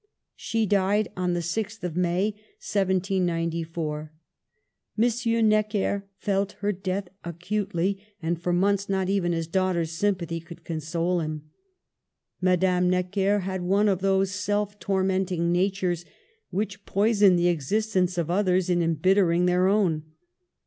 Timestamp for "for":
8.41-8.51